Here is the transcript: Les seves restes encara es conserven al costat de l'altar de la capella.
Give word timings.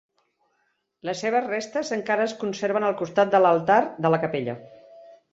Les 1.09 1.19
seves 1.25 1.43
restes 1.49 1.91
encara 1.97 2.25
es 2.29 2.33
conserven 2.43 2.85
al 2.87 2.95
costat 3.01 3.35
de 3.35 3.41
l'altar 3.43 3.77
de 4.07 4.11
la 4.15 4.21
capella. 4.25 4.57